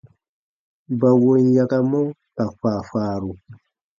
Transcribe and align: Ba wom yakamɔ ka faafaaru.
Ba 0.99 1.09
wom 1.21 1.43
yakamɔ 1.55 2.01
ka 2.35 2.43
faafaaru. 2.59 3.31